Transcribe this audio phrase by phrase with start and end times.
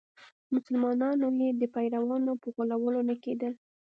[0.53, 3.53] مسلمانانو یې د پیرانو په غولولو نه کېدل.